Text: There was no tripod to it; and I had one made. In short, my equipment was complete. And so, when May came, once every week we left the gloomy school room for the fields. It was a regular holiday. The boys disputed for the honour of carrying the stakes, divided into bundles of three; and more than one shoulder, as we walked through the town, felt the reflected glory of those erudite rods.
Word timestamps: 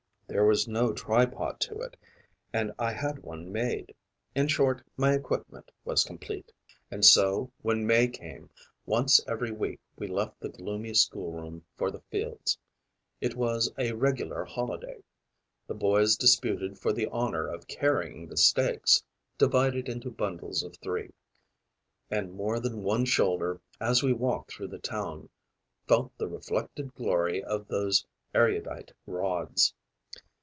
There 0.33 0.45
was 0.45 0.65
no 0.65 0.93
tripod 0.93 1.59
to 1.59 1.79
it; 1.81 1.97
and 2.53 2.71
I 2.79 2.93
had 2.93 3.19
one 3.19 3.51
made. 3.51 3.93
In 4.33 4.47
short, 4.47 4.81
my 4.95 5.13
equipment 5.13 5.69
was 5.83 6.05
complete. 6.05 6.53
And 6.89 7.03
so, 7.03 7.51
when 7.61 7.85
May 7.85 8.07
came, 8.07 8.49
once 8.85 9.19
every 9.27 9.51
week 9.51 9.81
we 9.97 10.07
left 10.07 10.39
the 10.39 10.47
gloomy 10.47 10.93
school 10.93 11.33
room 11.33 11.65
for 11.75 11.91
the 11.91 11.99
fields. 12.09 12.57
It 13.19 13.35
was 13.35 13.73
a 13.77 13.91
regular 13.91 14.45
holiday. 14.45 15.03
The 15.67 15.73
boys 15.73 16.15
disputed 16.15 16.79
for 16.79 16.93
the 16.93 17.07
honour 17.09 17.47
of 17.49 17.67
carrying 17.67 18.29
the 18.29 18.37
stakes, 18.37 19.03
divided 19.37 19.89
into 19.89 20.09
bundles 20.09 20.63
of 20.63 20.77
three; 20.77 21.11
and 22.09 22.31
more 22.35 22.61
than 22.61 22.83
one 22.83 23.03
shoulder, 23.03 23.59
as 23.81 24.01
we 24.01 24.13
walked 24.13 24.53
through 24.53 24.69
the 24.69 24.79
town, 24.79 25.27
felt 25.89 26.17
the 26.17 26.29
reflected 26.29 26.95
glory 26.95 27.43
of 27.43 27.67
those 27.67 28.05
erudite 28.33 28.93
rods. 29.05 29.73